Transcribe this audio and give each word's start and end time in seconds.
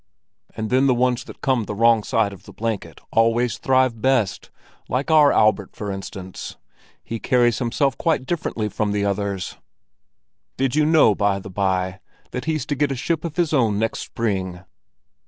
And 0.57 0.71
then 0.71 0.87
the 0.87 0.95
ones 0.95 1.23
that 1.25 1.41
come 1.41 1.65
the 1.65 1.75
wrong 1.75 2.01
side 2.01 2.33
of 2.33 2.45
the 2.45 2.51
blanket 2.51 2.99
always 3.11 3.59
thrive 3.59 4.01
best—like 4.01 5.11
our 5.11 5.31
Albert, 5.31 5.75
for 5.75 5.91
instance. 5.91 6.57
He 7.03 7.19
carries 7.19 7.59
himself 7.59 7.95
quite 7.99 8.25
differently 8.25 8.67
from 8.67 8.93
the 8.93 9.05
others. 9.05 9.57
Did 10.57 10.75
you 10.75 10.87
know, 10.87 11.13
by 11.13 11.37
the 11.37 11.51
by, 11.51 11.99
that 12.31 12.45
he's 12.45 12.65
to 12.65 12.75
get 12.75 12.91
a 12.91 12.95
ship 12.95 13.23
of 13.23 13.35
his 13.35 13.53
own 13.53 13.77
next 13.77 13.99
spring?" 13.99 14.61